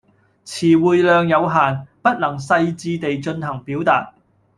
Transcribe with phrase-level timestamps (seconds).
[0.43, 4.15] 辭彙量有限，不能細致地進行表達